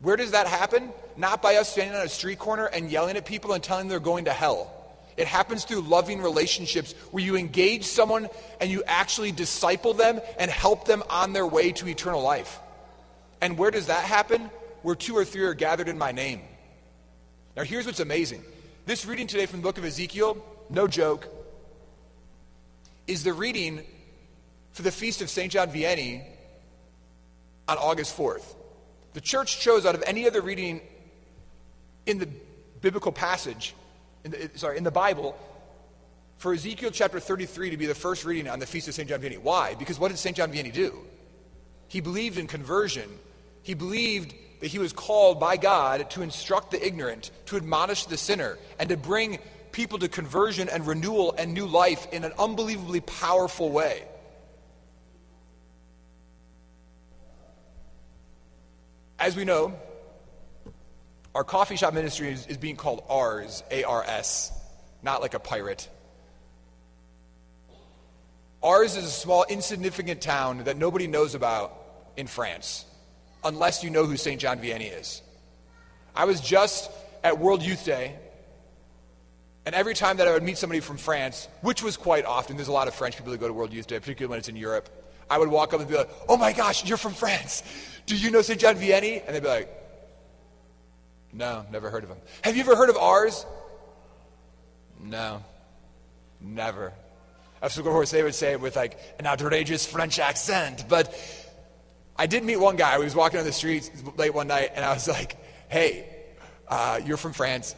Where 0.00 0.16
does 0.16 0.32
that 0.32 0.48
happen? 0.48 0.90
Not 1.16 1.42
by 1.42 1.54
us 1.58 1.68
standing 1.68 1.94
on 1.94 2.04
a 2.04 2.08
street 2.08 2.40
corner 2.40 2.64
and 2.64 2.90
yelling 2.90 3.16
at 3.16 3.24
people 3.24 3.52
and 3.52 3.62
telling 3.62 3.82
them 3.84 3.90
they're 3.90 4.00
going 4.00 4.24
to 4.24 4.32
hell. 4.32 4.74
It 5.16 5.28
happens 5.28 5.64
through 5.64 5.82
loving 5.82 6.20
relationships 6.20 6.92
where 7.12 7.22
you 7.22 7.36
engage 7.36 7.84
someone 7.84 8.28
and 8.60 8.68
you 8.68 8.82
actually 8.84 9.30
disciple 9.30 9.94
them 9.94 10.20
and 10.40 10.50
help 10.50 10.86
them 10.86 11.04
on 11.08 11.34
their 11.34 11.46
way 11.46 11.70
to 11.70 11.86
eternal 11.86 12.20
life. 12.20 12.58
And 13.40 13.56
where 13.56 13.70
does 13.70 13.86
that 13.86 14.02
happen? 14.02 14.50
Where 14.82 14.96
two 14.96 15.16
or 15.16 15.24
three 15.24 15.44
are 15.44 15.54
gathered 15.54 15.86
in 15.86 15.98
my 15.98 16.10
name. 16.10 16.40
Now, 17.56 17.62
here's 17.62 17.86
what's 17.86 18.00
amazing 18.00 18.42
this 18.88 19.04
reading 19.04 19.26
today 19.26 19.44
from 19.44 19.60
the 19.60 19.62
book 19.62 19.76
of 19.76 19.84
Ezekiel, 19.84 20.42
no 20.70 20.88
joke, 20.88 21.28
is 23.06 23.22
the 23.22 23.34
reading 23.34 23.84
for 24.72 24.80
the 24.80 24.90
feast 24.90 25.20
of 25.20 25.28
St. 25.28 25.52
John 25.52 25.68
Vianney 25.68 26.24
on 27.68 27.76
August 27.76 28.16
4th. 28.16 28.54
The 29.12 29.20
church 29.20 29.60
chose 29.60 29.84
out 29.84 29.94
of 29.94 30.02
any 30.06 30.26
other 30.26 30.40
reading 30.40 30.80
in 32.06 32.16
the 32.16 32.30
biblical 32.80 33.12
passage, 33.12 33.74
in 34.24 34.30
the, 34.30 34.50
sorry, 34.54 34.78
in 34.78 34.84
the 34.84 34.90
Bible, 34.90 35.36
for 36.38 36.54
Ezekiel 36.54 36.90
chapter 36.90 37.20
33 37.20 37.68
to 37.68 37.76
be 37.76 37.84
the 37.84 37.94
first 37.94 38.24
reading 38.24 38.48
on 38.48 38.58
the 38.58 38.64
feast 38.64 38.88
of 38.88 38.94
St. 38.94 39.06
John 39.06 39.20
Vianney. 39.20 39.38
Why? 39.38 39.74
Because 39.74 39.98
what 39.98 40.08
did 40.08 40.16
St. 40.16 40.34
John 40.34 40.50
Vianney 40.50 40.72
do? 40.72 40.96
He 41.88 42.00
believed 42.00 42.38
in 42.38 42.46
conversion. 42.46 43.10
He 43.62 43.74
believed 43.74 44.34
that 44.60 44.66
he 44.68 44.78
was 44.78 44.92
called 44.92 45.38
by 45.38 45.56
God 45.56 46.10
to 46.10 46.22
instruct 46.22 46.70
the 46.70 46.84
ignorant, 46.84 47.30
to 47.46 47.56
admonish 47.56 48.06
the 48.06 48.16
sinner, 48.16 48.58
and 48.78 48.88
to 48.88 48.96
bring 48.96 49.38
people 49.72 49.98
to 49.98 50.08
conversion 50.08 50.68
and 50.68 50.86
renewal 50.86 51.34
and 51.38 51.54
new 51.54 51.66
life 51.66 52.06
in 52.12 52.24
an 52.24 52.32
unbelievably 52.38 53.00
powerful 53.00 53.70
way. 53.70 54.02
As 59.18 59.36
we 59.36 59.44
know, 59.44 59.78
our 61.34 61.44
coffee 61.44 61.76
shop 61.76 61.92
ministry 61.94 62.32
is, 62.32 62.46
is 62.46 62.56
being 62.56 62.76
called 62.76 63.04
Ars, 63.08 63.62
A 63.70 63.84
R 63.84 64.02
S, 64.04 64.52
not 65.02 65.20
like 65.20 65.34
a 65.34 65.40
pirate. 65.40 65.88
Ars 68.62 68.96
is 68.96 69.04
a 69.04 69.10
small, 69.10 69.44
insignificant 69.48 70.20
town 70.20 70.64
that 70.64 70.76
nobody 70.76 71.06
knows 71.06 71.36
about 71.36 71.76
in 72.16 72.26
France 72.26 72.84
unless 73.44 73.84
you 73.84 73.90
know 73.90 74.04
who 74.04 74.16
St. 74.16 74.40
John 74.40 74.58
Vianney 74.58 74.98
is. 74.98 75.22
I 76.14 76.24
was 76.24 76.40
just 76.40 76.90
at 77.22 77.38
World 77.38 77.62
Youth 77.62 77.84
Day 77.84 78.14
And 79.68 79.74
every 79.74 79.92
time 79.92 80.16
that 80.16 80.26
I 80.26 80.32
would 80.32 80.42
meet 80.42 80.56
somebody 80.56 80.80
from 80.80 80.96
France, 80.96 81.46
which 81.60 81.82
was 81.82 81.98
quite 81.98 82.24
often, 82.24 82.56
there's 82.56 82.68
a 82.68 82.72
lot 82.72 82.88
of 82.88 82.94
French 82.94 83.18
people 83.18 83.32
that 83.32 83.38
go 83.38 83.48
to 83.48 83.52
World 83.52 83.70
Youth 83.70 83.86
Day, 83.86 83.98
particularly 83.98 84.30
when 84.30 84.38
it's 84.38 84.48
in 84.48 84.56
Europe, 84.56 84.88
I 85.28 85.36
would 85.36 85.50
walk 85.50 85.74
up 85.74 85.80
and 85.80 85.86
be 85.86 85.94
like, 85.94 86.08
oh 86.26 86.38
my 86.38 86.54
gosh, 86.54 86.86
you're 86.86 86.96
from 86.96 87.12
France. 87.12 87.62
Do 88.06 88.16
you 88.16 88.30
know 88.30 88.40
St. 88.40 88.58
John 88.58 88.76
Vianney? 88.76 89.22
And 89.26 89.36
they'd 89.36 89.42
be 89.42 89.48
like, 89.48 89.68
no, 91.34 91.66
never 91.70 91.90
heard 91.90 92.02
of 92.02 92.08
him. 92.08 92.16
Have 92.44 92.56
you 92.56 92.62
ever 92.62 92.76
heard 92.76 92.88
of 92.88 92.96
Ars? 92.96 93.44
No, 94.98 95.44
never. 96.40 96.94
Of 97.60 97.74
course, 97.74 98.10
they 98.10 98.22
would 98.22 98.34
say 98.34 98.52
it 98.52 98.62
with 98.62 98.74
like 98.74 98.98
an 99.18 99.26
outrageous 99.26 99.84
French 99.84 100.18
accent. 100.18 100.86
But 100.88 101.14
I 102.18 102.26
did 102.26 102.42
meet 102.44 102.56
one 102.56 102.76
guy. 102.76 102.92
I 102.92 102.98
was 102.98 103.14
walking 103.14 103.38
on 103.38 103.46
the 103.46 103.52
streets 103.52 103.90
late 104.16 104.34
one 104.34 104.48
night, 104.48 104.72
and 104.74 104.84
I 104.84 104.92
was 104.92 105.06
like, 105.06 105.36
hey, 105.68 106.04
uh, 106.66 107.00
you're 107.04 107.16
from 107.16 107.32
France. 107.32 107.76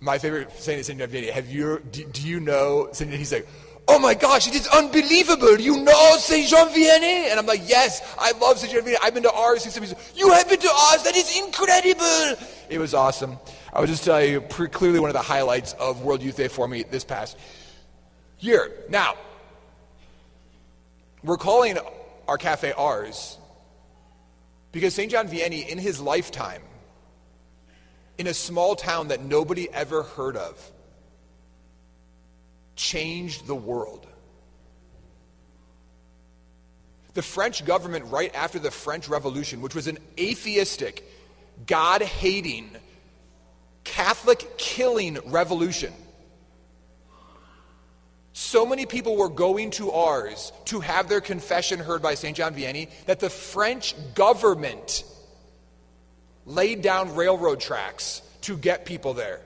My 0.00 0.18
favorite 0.18 0.50
saying 0.52 0.80
is. 0.80 0.88
John 0.88 0.98
Vianney. 0.98 1.30
Have 1.30 1.48
you, 1.48 1.80
do, 1.92 2.04
do 2.04 2.26
you 2.26 2.40
know 2.40 2.88
St. 2.92 3.12
He's 3.12 3.32
like, 3.32 3.46
oh 3.86 3.98
my 3.98 4.14
gosh, 4.14 4.48
it 4.48 4.54
is 4.54 4.66
unbelievable. 4.68 5.60
You 5.60 5.84
know 5.84 6.16
St. 6.16 6.48
Jean 6.48 6.68
Vianney? 6.68 7.30
And 7.30 7.38
I'm 7.38 7.46
like, 7.46 7.68
yes, 7.68 8.00
I 8.18 8.32
love 8.32 8.58
St. 8.58 8.72
Jean 8.72 8.82
Vianney. 8.82 8.96
I've 9.02 9.14
been 9.14 9.22
to 9.24 9.32
Ars. 9.32 9.64
He 9.64 9.70
said, 9.70 9.96
you 10.16 10.32
have 10.32 10.48
been 10.48 10.58
to 10.58 10.70
Ars? 10.70 11.02
That 11.02 11.14
is 11.14 11.38
incredible. 11.38 12.46
It 12.68 12.78
was 12.78 12.94
awesome. 12.94 13.38
I 13.72 13.80
would 13.80 13.88
just 13.88 14.04
tell 14.04 14.24
you, 14.24 14.40
clearly 14.40 14.98
one 14.98 15.10
of 15.10 15.14
the 15.14 15.22
highlights 15.22 15.74
of 15.74 16.02
World 16.02 16.22
Youth 16.22 16.36
Day 16.36 16.48
for 16.48 16.66
me 16.66 16.84
this 16.84 17.04
past 17.04 17.38
year. 18.40 18.72
Now, 18.88 19.14
we're 21.22 21.36
calling 21.36 21.78
our 22.26 22.38
cafe 22.38 22.72
Ars 22.72 23.38
because 24.72 24.94
St. 24.94 25.10
John 25.10 25.28
Vianney, 25.28 25.68
in 25.68 25.78
his 25.78 26.00
lifetime, 26.00 26.62
in 28.18 28.26
a 28.26 28.34
small 28.34 28.74
town 28.74 29.08
that 29.08 29.22
nobody 29.22 29.70
ever 29.70 30.02
heard 30.02 30.36
of, 30.36 30.72
changed 32.74 33.46
the 33.46 33.54
world. 33.54 34.06
The 37.14 37.22
French 37.22 37.64
government, 37.66 38.06
right 38.10 38.34
after 38.34 38.58
the 38.58 38.70
French 38.70 39.08
Revolution, 39.08 39.60
which 39.60 39.74
was 39.74 39.86
an 39.86 39.98
atheistic, 40.18 41.04
God 41.66 42.00
hating, 42.00 42.70
Catholic 43.84 44.56
killing 44.56 45.18
revolution, 45.26 45.92
so 48.32 48.64
many 48.64 48.86
people 48.86 49.16
were 49.16 49.28
going 49.28 49.70
to 49.72 49.90
Ars 49.90 50.52
to 50.66 50.80
have 50.80 51.08
their 51.08 51.20
confession 51.20 51.78
heard 51.78 52.00
by 52.00 52.14
St. 52.14 52.36
John 52.36 52.54
Vianney 52.54 52.88
that 53.06 53.20
the 53.20 53.28
French 53.28 53.94
government 54.14 55.04
laid 56.46 56.82
down 56.82 57.14
railroad 57.14 57.60
tracks 57.60 58.22
to 58.42 58.56
get 58.56 58.84
people 58.84 59.14
there. 59.14 59.40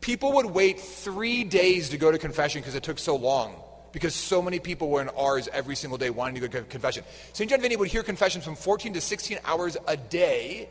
People 0.00 0.32
would 0.34 0.46
wait 0.46 0.80
three 0.80 1.44
days 1.44 1.90
to 1.90 1.98
go 1.98 2.10
to 2.10 2.18
confession 2.18 2.62
because 2.62 2.74
it 2.74 2.82
took 2.82 2.98
so 2.98 3.16
long, 3.16 3.54
because 3.92 4.14
so 4.14 4.40
many 4.40 4.58
people 4.58 4.88
were 4.88 5.02
in 5.02 5.10
Ars 5.10 5.46
every 5.52 5.76
single 5.76 5.98
day 5.98 6.08
wanting 6.08 6.40
to 6.40 6.48
go 6.48 6.58
to 6.58 6.64
confession. 6.64 7.04
St. 7.34 7.50
John 7.50 7.60
Vianney 7.60 7.78
would 7.78 7.88
hear 7.88 8.02
confessions 8.02 8.44
from 8.44 8.56
14 8.56 8.94
to 8.94 9.00
16 9.00 9.38
hours 9.44 9.76
a 9.86 9.96
day, 9.98 10.70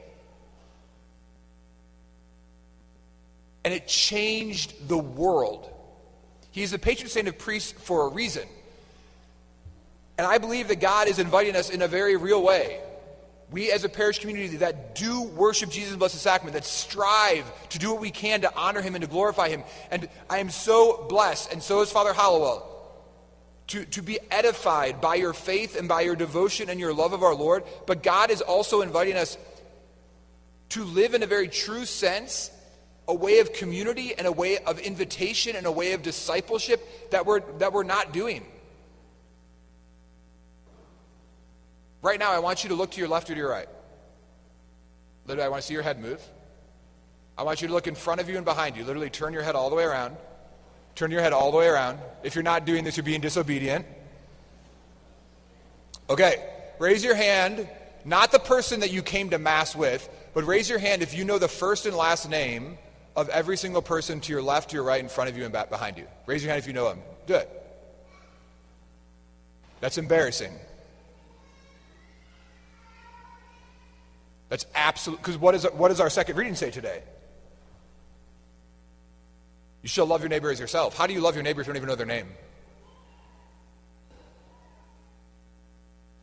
and 3.64 3.74
it 3.74 3.88
changed 3.88 4.88
the 4.88 4.98
world. 4.98 5.70
He's 6.52 6.72
the 6.72 6.80
patron 6.80 7.10
saint 7.10 7.28
of 7.28 7.38
priests 7.38 7.72
for 7.72 8.06
a 8.06 8.10
reason. 8.10 8.48
And 10.18 10.28
I 10.28 10.38
believe 10.38 10.68
that 10.68 10.80
God 10.80 11.08
is 11.08 11.20
inviting 11.20 11.56
us 11.56 11.70
in 11.70 11.82
a 11.82 11.88
very 11.88 12.18
real 12.18 12.42
way 12.42 12.82
we 13.52 13.72
as 13.72 13.84
a 13.84 13.90
parish 13.90 14.20
community 14.20 14.58
that 14.58 14.96
do 14.96 15.24
worship 15.24 15.72
Jesus 15.72 15.96
Blessed 15.96 16.20
Sacrament, 16.20 16.54
that 16.54 16.66
strive 16.66 17.52
to 17.70 17.80
do 17.80 17.92
what 17.92 18.02
we 18.02 18.12
can 18.12 18.42
to 18.42 18.56
honor 18.56 18.82
him 18.82 18.96
and 18.96 19.04
to 19.04 19.10
glorify 19.10 19.50
him. 19.50 19.64
And 19.90 20.08
I 20.30 20.40
am 20.40 20.50
so 20.50 21.06
blessed, 21.10 21.52
and 21.52 21.62
so 21.62 21.82
is 21.82 21.92
Father 21.92 22.14
Hollowell, 22.14 22.66
to, 23.68 23.86
to 23.86 24.02
be 24.04 24.20
edified 24.30 25.02
by 25.02 25.16
your 25.16 25.34
faith 25.34 25.76
and 25.76 25.88
by 25.88 26.02
your 26.02 26.16
devotion 26.16 26.70
and 26.70 26.80
your 26.80 26.94
love 26.94 27.14
of 27.14 27.24
our 27.24 27.34
Lord. 27.34 27.64
But 27.88 28.04
God 28.04 28.30
is 28.30 28.42
also 28.42 28.82
inviting 28.82 29.16
us 29.16 29.38
to 30.70 30.84
live 30.84 31.16
in 31.16 31.24
a 31.24 31.28
very 31.28 31.48
true 31.48 31.86
sense 31.86 32.52
a 33.10 33.14
way 33.14 33.40
of 33.40 33.52
community 33.54 34.14
and 34.16 34.28
a 34.28 34.32
way 34.32 34.60
of 34.60 34.80
invitation 34.80 35.56
and 35.56 35.66
a 35.66 35.72
way 35.72 35.94
of 35.94 36.04
discipleship 36.04 37.10
that 37.10 37.26
we're, 37.26 37.40
that 37.58 37.74
we're 37.74 37.84
not 37.84 38.14
doing. 38.14 38.46
Right 42.04 42.20
now, 42.20 42.32
I 42.32 42.38
want 42.38 42.64
you 42.64 42.70
to 42.70 42.76
look 42.76 42.92
to 42.92 43.00
your 43.00 43.10
left 43.10 43.28
or 43.32 43.34
to 43.34 43.40
your 43.40 43.50
right. 43.50 43.68
Literally, 45.26 45.46
I 45.46 45.50
want 45.50 45.64
to 45.64 45.68
see 45.68 45.74
your 45.74 45.82
head 45.82 46.00
move. 46.00 46.22
I 47.36 47.42
want 47.42 47.64
you 47.64 47.68
to 47.68 47.74
look 47.74 47.88
in 47.88 47.96
front 47.96 48.22
of 48.22 48.30
you 48.30 48.36
and 48.36 48.46
behind 48.46 48.78
you. 48.78 48.86
Literally, 48.86 49.10
turn 49.10 49.34
your 49.34 49.42
head 49.42 49.56
all 49.56 49.72
the 49.72 49.76
way 49.76 49.86
around. 49.86 50.16
Turn 50.94 51.10
your 51.10 51.22
head 51.22 51.34
all 51.34 51.52
the 51.52 51.58
way 51.58 51.68
around. 51.68 51.98
If 52.22 52.36
you're 52.36 52.44
not 52.44 52.64
doing 52.64 52.84
this, 52.84 52.96
you're 52.96 53.04
being 53.04 53.22
disobedient. 53.22 53.88
Okay, 56.12 56.46
raise 56.78 57.04
your 57.04 57.16
hand, 57.16 57.68
not 58.06 58.32
the 58.32 58.40
person 58.40 58.82
that 58.82 58.92
you 58.92 59.02
came 59.02 59.32
to 59.32 59.40
Mass 59.40 59.76
with, 59.76 60.08
but 60.36 60.46
raise 60.46 60.70
your 60.70 60.80
hand 60.80 61.02
if 61.02 61.16
you 61.16 61.26
know 61.26 61.40
the 61.40 61.48
first 61.48 61.88
and 61.88 61.96
last 61.96 62.30
name 62.30 62.78
of 63.20 63.30
every 63.30 63.58
single 63.58 63.82
person 63.82 64.22
to 64.22 64.32
your 64.32 64.42
left, 64.42 64.70
to 64.70 64.76
your 64.76 64.84
right, 64.84 65.02
in 65.02 65.10
front 65.10 65.30
of 65.30 65.38
you, 65.38 65.44
and 65.44 65.52
back 65.52 65.70
behind 65.70 65.98
you. 65.98 66.08
Raise 66.26 66.42
your 66.42 66.52
hand 66.52 66.60
if 66.62 66.68
you 66.68 66.74
know 66.74 66.88
them. 66.88 67.00
Do 67.28 67.36
it. 67.36 67.50
That's 69.82 69.98
embarrassing. 69.98 70.54
That's 74.48 74.66
absolute, 74.74 75.18
because 75.18 75.38
what, 75.38 75.54
is, 75.54 75.66
what 75.74 75.90
does 75.90 76.00
our 76.00 76.10
second 76.10 76.38
reading 76.38 76.56
say 76.56 76.72
today? 76.72 77.04
You 79.82 79.90
shall 79.90 80.06
love 80.06 80.22
your 80.22 80.30
neighbor 80.30 80.50
as 80.50 80.60
yourself. 80.60 80.98
How 80.98 81.06
do 81.06 81.14
you 81.14 81.22
love 81.22 81.36
your 81.36 81.44
neighbor 81.44 81.62
if 81.62 81.68
you 81.68 81.74
don't 81.74 81.78
even 81.78 81.90
know 81.90 81.96
their 81.96 82.06
name? 82.06 82.28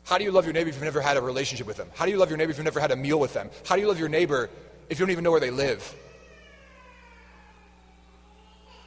How 0.04 0.18
do 0.18 0.24
you 0.24 0.30
love 0.30 0.44
your 0.44 0.54
neighbor 0.54 0.68
if 0.68 0.76
you've 0.76 0.84
never 0.84 1.00
had 1.00 1.16
a 1.16 1.20
relationship 1.20 1.66
with 1.66 1.76
them? 1.76 1.88
How 1.94 2.04
do 2.04 2.10
you 2.10 2.16
love 2.16 2.30
your 2.30 2.38
neighbor 2.38 2.52
if 2.52 2.58
you've 2.58 2.64
never 2.64 2.80
had 2.80 2.90
a 2.90 2.96
meal 2.96 3.18
with 3.18 3.34
them? 3.34 3.50
How 3.66 3.74
do 3.74 3.82
you 3.82 3.88
love 3.88 3.98
your 3.98 4.08
neighbor 4.08 4.50
if 4.88 4.98
you 4.98 5.04
don't 5.04 5.12
even 5.12 5.24
know 5.24 5.30
where 5.30 5.40
they 5.40 5.50
live? 5.50 5.94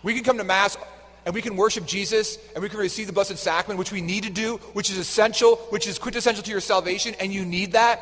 We 0.04 0.14
can 0.14 0.24
come 0.24 0.38
to 0.38 0.44
Mass 0.44 0.78
and 1.26 1.36
we 1.36 1.42
can 1.42 1.56
worship 1.56 1.86
Jesus 1.86 2.38
and 2.54 2.64
we 2.64 2.70
can 2.70 2.80
receive 2.80 3.08
the 3.08 3.14
Blessed 3.14 3.38
Sacrament, 3.38 3.78
which 3.78 3.92
we 3.92 4.02
need 4.02 4.24
to 4.24 4.30
do, 4.30 4.58
which 4.74 4.90
is 4.90 4.98
essential, 4.98 5.58
which 5.70 5.88
is 5.88 6.00
quintessential 6.00 6.44
to 6.44 6.52
your 6.52 6.62
salvation, 6.62 7.16
and 7.20 7.34
you 7.34 7.46
need 7.46 7.74
that. 7.74 8.02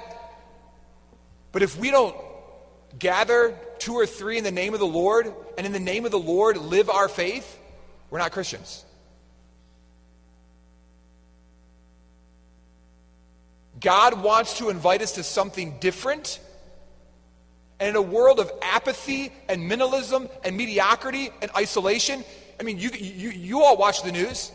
But 1.51 1.63
if 1.63 1.77
we 1.77 1.89
don't 1.91 2.15
gather 2.99 3.57
two 3.79 3.93
or 3.93 4.05
three 4.05 4.37
in 4.37 4.43
the 4.43 4.51
name 4.51 4.73
of 4.73 4.79
the 4.79 4.87
Lord, 4.87 5.33
and 5.57 5.65
in 5.65 5.73
the 5.73 5.79
name 5.79 6.05
of 6.05 6.11
the 6.11 6.19
Lord 6.19 6.57
live 6.57 6.89
our 6.89 7.07
faith, 7.07 7.57
we're 8.09 8.19
not 8.19 8.31
Christians. 8.31 8.85
God 13.79 14.21
wants 14.23 14.57
to 14.57 14.69
invite 14.69 15.01
us 15.01 15.13
to 15.13 15.23
something 15.23 15.77
different. 15.79 16.39
And 17.79 17.89
in 17.89 17.95
a 17.95 18.01
world 18.01 18.39
of 18.39 18.51
apathy 18.61 19.31
and 19.47 19.69
minimalism 19.69 20.29
and 20.43 20.57
mediocrity 20.57 21.29
and 21.41 21.51
isolation, 21.55 22.23
I 22.59 22.63
mean, 22.63 22.79
you, 22.79 22.89
you, 22.89 23.29
you 23.29 23.61
all 23.63 23.77
watch 23.77 24.03
the 24.03 24.11
news. 24.11 24.51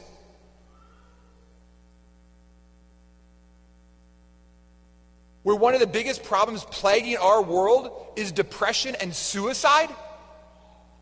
where 5.43 5.57
one 5.57 5.75
of 5.75 5.81
the 5.81 5.87
biggest 5.87 6.23
problems 6.23 6.65
plaguing 6.65 7.17
our 7.17 7.43
world 7.43 8.13
is 8.17 8.33
depression 8.33 8.95
and 9.01 9.15
suicide? 9.15 9.89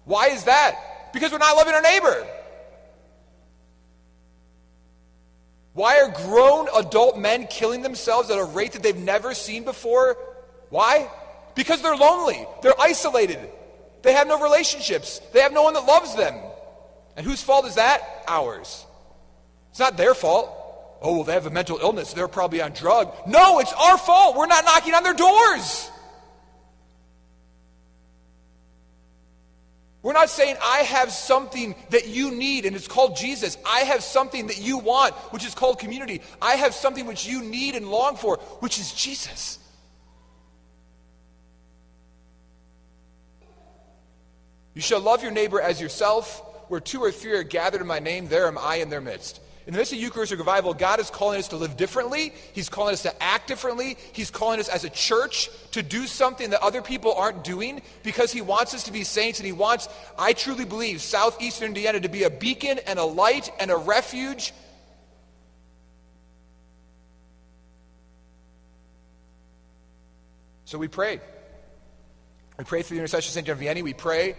Why 0.05 0.29
is 0.29 0.45
that? 0.45 1.13
Because 1.13 1.33
we're 1.33 1.39
not 1.39 1.57
loving 1.57 1.75
our 1.75 1.83
neighbor. 1.83 2.27
Why 5.73 6.01
are 6.01 6.09
grown 6.09 6.69
adult 6.75 7.19
men 7.19 7.47
killing 7.47 7.83
themselves 7.83 8.31
at 8.31 8.39
a 8.39 8.45
rate 8.45 8.73
that 8.73 8.83
they've 8.83 8.97
never 8.97 9.35
seen 9.35 9.65
before? 9.65 10.17
Why? 10.71 11.09
Because 11.55 11.83
they're 11.83 11.97
lonely, 11.97 12.47
they're 12.63 12.81
isolated, 12.81 13.39
they 14.03 14.13
have 14.13 14.29
no 14.29 14.41
relationships, 14.43 15.21
they 15.33 15.41
have 15.41 15.53
no 15.53 15.63
one 15.63 15.75
that 15.75 15.85
loves 15.85 16.15
them. 16.15 16.35
And 17.17 17.27
whose 17.27 17.43
fault 17.43 17.67
is 17.67 17.75
that? 17.75 18.25
Ours. 18.29 18.87
It's 19.71 19.81
not 19.81 19.97
their 19.97 20.15
fault 20.15 20.61
oh, 21.03 21.17
well, 21.17 21.25
they 21.25 21.33
have 21.33 21.47
a 21.47 21.51
mental 21.51 21.79
illness. 21.79 22.13
They're 22.13 22.29
probably 22.29 22.61
on 22.61 22.73
drug. 22.73 23.13
No, 23.27 23.59
it's 23.59 23.73
our 23.73 23.99
fault. 23.99 24.37
We're 24.37 24.47
not 24.47 24.65
knocking 24.65 24.95
on 24.95 25.03
their 25.03 25.15
doors. 25.15 25.91
We're 30.03 30.15
not 30.15 30.31
saying, 30.31 30.57
I 30.63 30.79
have 30.79 31.13
something 31.13 31.75
that 31.91 32.09
you 32.09 32.31
need, 32.31 32.65
and 32.65 32.75
it's 32.75 32.89
called 32.89 33.17
Jesus. 33.17 33.59
I 33.67 33.81
have 33.81 34.03
something 34.03 34.47
that 34.47 34.59
you 34.59 34.79
want, 34.79 35.15
which 35.31 35.45
is 35.45 35.55
called 35.55 35.79
community. 35.79 36.23
I 36.41 36.55
have 36.55 36.73
something 36.73 37.07
which 37.07 37.27
you 37.27 37.43
need 37.43 37.75
and 37.75 37.91
long 37.91 38.17
for, 38.17 38.39
which 38.61 38.79
is 38.79 38.95
Jesus. 38.95 39.59
You 44.81 44.83
shall 44.83 45.01
love 45.01 45.23
your 45.23 45.31
neighbor 45.31 45.61
as 45.61 45.79
yourself. 45.79 46.43
Where 46.69 46.81
two 46.81 47.01
or 47.01 47.13
three 47.13 47.33
are 47.33 47.43
gathered 47.43 47.83
in 47.83 47.87
my 47.87 47.99
name, 47.99 48.29
there 48.29 48.47
am 48.47 48.57
I 48.57 48.77
in 48.77 48.89
their 48.89 49.03
midst. 49.03 49.39
In 49.67 49.75
the 49.75 49.79
midst 49.79 49.93
of 49.93 49.99
Eucharistic 49.99 50.39
revival, 50.39 50.73
God 50.73 51.01
is 51.01 51.11
calling 51.11 51.39
us 51.39 51.49
to 51.49 51.59
live 51.59 51.77
differently. 51.77 52.33
He's 52.55 52.71
calling 52.71 52.95
us 52.95 53.03
to 53.03 53.23
act 53.23 53.47
differently. 53.47 53.99
He's 54.15 54.31
calling 54.31 54.59
us 54.59 54.71
as 54.71 54.85
a 54.85 54.89
church 54.89 55.51
to 55.73 55.83
do 55.83 56.07
something 56.07 56.49
that 56.49 56.63
other 56.63 56.81
people 56.81 57.13
aren't 57.13 57.45
doing 57.45 57.83
because 58.03 58.33
He 58.33 58.41
wants 58.41 58.73
us 58.73 58.85
to 58.85 58.91
be 58.91 59.05
saints 59.05 59.39
and 59.39 59.45
He 59.45 59.53
wants, 59.53 59.87
I 60.19 60.33
truly 60.33 60.65
believe, 60.65 61.03
Southeastern 61.03 61.69
Indiana 61.69 62.01
to 62.01 62.09
be 62.09 62.23
a 62.23 62.31
beacon 62.31 62.81
and 62.87 62.99
a 62.99 63.05
light 63.05 63.53
and 63.61 63.71
a 63.71 63.77
refuge. 63.77 64.55
So 70.65 70.79
we 70.79 70.89
pray. 70.89 71.21
We 72.57 72.65
pray 72.65 72.81
through 72.81 72.97
the 72.97 73.03
intercession 73.03 73.29
of 73.29 73.35
St. 73.35 73.47
John 73.47 73.59
Vianney. 73.59 73.83
We 73.83 73.93
pray 73.93 74.37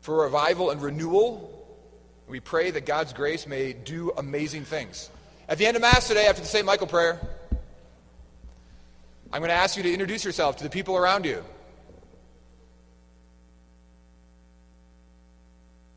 for 0.00 0.22
revival 0.24 0.70
and 0.70 0.82
renewal. 0.82 1.46
We 2.28 2.40
pray 2.40 2.70
that 2.70 2.86
God's 2.86 3.12
grace 3.12 3.46
may 3.46 3.72
do 3.72 4.12
amazing 4.16 4.64
things. 4.64 5.10
At 5.48 5.58
the 5.58 5.66
end 5.66 5.76
of 5.76 5.82
Mass 5.82 6.08
today, 6.08 6.26
after 6.26 6.42
the 6.42 6.48
St. 6.48 6.64
Michael 6.64 6.86
prayer, 6.86 7.20
I'm 9.32 9.40
going 9.40 9.50
to 9.50 9.54
ask 9.54 9.76
you 9.76 9.82
to 9.82 9.92
introduce 9.92 10.24
yourself 10.24 10.56
to 10.58 10.64
the 10.64 10.70
people 10.70 10.96
around 10.96 11.24
you. 11.24 11.44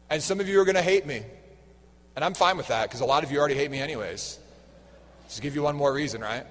And 0.09 0.21
some 0.21 0.39
of 0.39 0.47
you 0.47 0.59
are 0.61 0.65
going 0.65 0.75
to 0.75 0.81
hate 0.81 1.05
me. 1.05 1.23
And 2.15 2.23
I'm 2.23 2.35
fine 2.35 2.57
with 2.57 2.67
that 2.67 2.83
because 2.83 3.01
a 3.01 3.05
lot 3.05 3.23
of 3.23 3.31
you 3.31 3.39
already 3.39 3.55
hate 3.55 3.71
me, 3.71 3.79
anyways. 3.79 4.37
Just 5.27 5.41
give 5.41 5.55
you 5.55 5.63
one 5.63 5.75
more 5.75 5.91
reason, 5.91 6.21
right? 6.21 6.45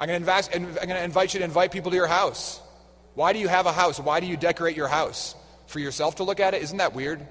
I'm 0.00 0.08
going, 0.08 0.18
to 0.18 0.22
invest, 0.22 0.50
I'm 0.54 0.72
going 0.74 0.88
to 0.88 1.04
invite 1.04 1.34
you 1.34 1.40
to 1.40 1.44
invite 1.44 1.72
people 1.72 1.90
to 1.90 1.96
your 1.96 2.06
house. 2.06 2.60
Why 3.14 3.32
do 3.32 3.38
you 3.38 3.48
have 3.48 3.66
a 3.66 3.72
house? 3.72 4.00
Why 4.00 4.20
do 4.20 4.26
you 4.26 4.36
decorate 4.36 4.76
your 4.76 4.88
house? 4.88 5.34
For 5.66 5.78
yourself 5.78 6.16
to 6.16 6.24
look 6.24 6.40
at 6.40 6.54
it? 6.54 6.62
Isn't 6.62 6.78
that 6.78 6.94
weird? 6.94 7.26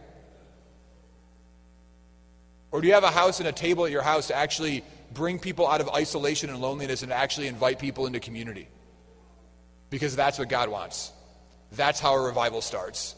Or 2.72 2.82
do 2.82 2.88
you 2.88 2.94
have 2.94 3.04
a 3.04 3.12
house 3.12 3.40
and 3.40 3.48
a 3.48 3.52
table 3.52 3.86
at 3.86 3.92
your 3.92 4.02
house 4.02 4.28
to 4.28 4.36
actually 4.36 4.84
bring 5.14 5.38
people 5.38 5.68
out 5.68 5.80
of 5.80 5.90
isolation 5.90 6.50
and 6.50 6.60
loneliness 6.60 7.04
and 7.04 7.14
actually 7.14 7.48
invite 7.48 7.80
people 7.80 8.08
into 8.08 8.20
community? 8.20 8.68
Because 9.92 10.16
that's 10.16 10.40
what 10.40 10.50
God 10.50 10.70
wants. 10.70 11.12
That's 11.74 12.00
how 12.00 12.16
a 12.16 12.22
revival 12.22 12.62
starts. 12.62 13.16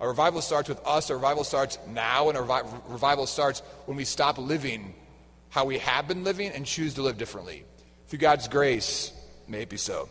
A 0.00 0.08
revival 0.08 0.40
starts 0.40 0.68
with 0.68 0.80
us, 0.86 1.10
a 1.10 1.14
revival 1.14 1.44
starts 1.44 1.78
now, 1.88 2.28
and 2.28 2.36
a 2.36 2.42
revi- 2.42 2.82
revival 2.88 3.26
starts 3.26 3.60
when 3.86 3.96
we 3.96 4.04
stop 4.04 4.38
living 4.38 4.94
how 5.48 5.64
we 5.64 5.78
have 5.78 6.06
been 6.06 6.22
living 6.22 6.50
and 6.52 6.66
choose 6.66 6.94
to 6.94 7.02
live 7.02 7.16
differently. 7.16 7.64
Through 8.08 8.18
God's 8.18 8.46
grace, 8.46 9.12
may 9.48 9.62
it 9.62 9.70
be 9.70 9.78
so. 9.78 10.08